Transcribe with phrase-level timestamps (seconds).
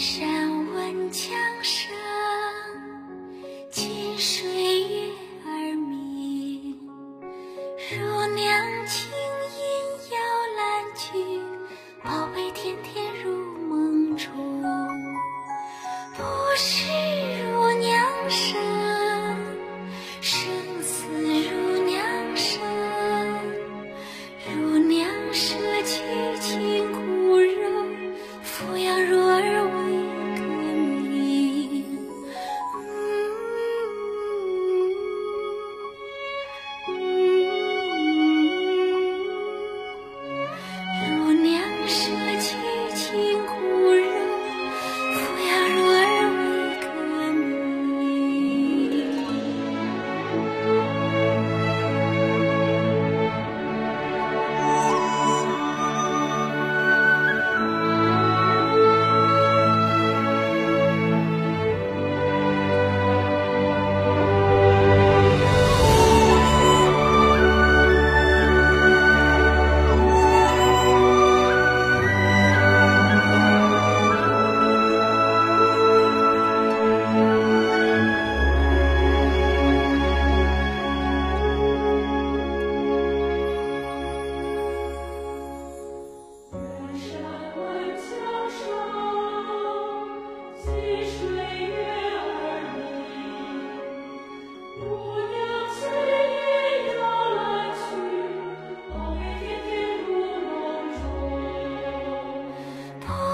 [0.00, 0.26] 山
[0.72, 1.92] 闻枪声，
[3.70, 4.48] 近水
[4.80, 5.12] 月
[5.44, 6.74] 儿明。
[7.92, 9.60] 如娘轻音
[10.10, 10.16] 摇
[10.56, 10.62] 篮
[10.96, 11.04] 曲。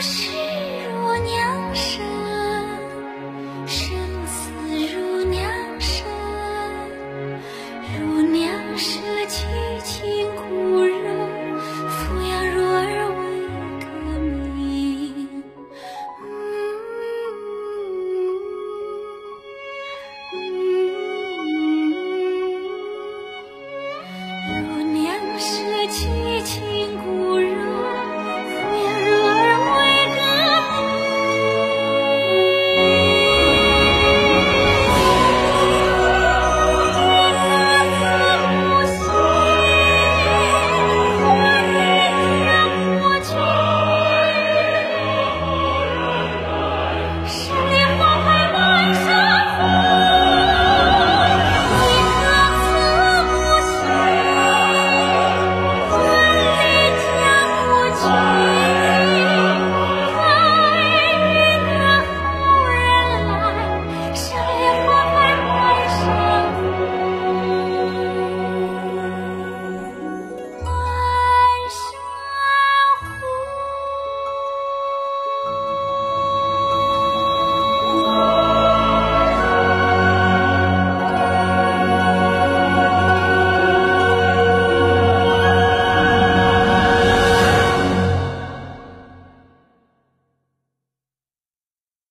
[0.00, 0.57] 不